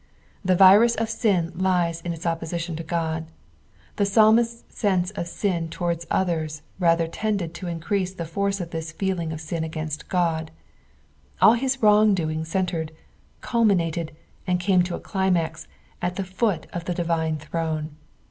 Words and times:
The 0.43 0.55
virus 0.55 0.95
of 0.95 1.11
sin 1.11 1.51
lies 1.53 2.01
in 2.01 2.11
it» 2.11 2.21
oppo 2.21 2.41
sition 2.41 2.75
to 2.75 2.83
Qod. 2.83 3.25
the 3.97 4.05
psalmist's 4.07 4.75
sense 4.75 5.11
of 5.11 5.27
sin 5.27 5.69
towards 5.69 6.07
others 6.09 6.63
rather 6.79 7.05
tended 7.07 7.53
to 7.53 7.67
Increose 7.67 8.11
the 8.15 8.25
force 8.25 8.59
of 8.59 8.71
this 8.71 8.91
feeling 8.91 9.31
of 9.31 9.39
sin 9.39 9.63
against 9.63 10.09
God. 10.09 10.49
Ail 11.43 11.53
his 11.53 11.83
wrong 11.83 12.15
doing 12.15 12.45
centred, 12.45 12.93
culminated, 13.41 14.11
and 14.47 14.59
came 14.59 14.81
to 14.85 14.95
a 14.95 14.99
climax, 14.99 15.67
at 16.01 16.15
the 16.15 16.23
foot 16.25 16.65
of 16.73 16.85
the 16.85 16.95
divine 16.95 17.37
throne. 17.37 17.91